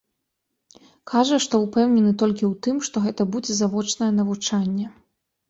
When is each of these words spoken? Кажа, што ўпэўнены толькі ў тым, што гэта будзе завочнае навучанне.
Кажа, 1.11 1.37
што 1.45 1.59
ўпэўнены 1.65 2.13
толькі 2.23 2.43
ў 2.47 2.53
тым, 2.69 2.81
што 2.89 3.05
гэта 3.05 3.29
будзе 3.37 3.59
завочнае 3.61 4.11
навучанне. 4.19 4.91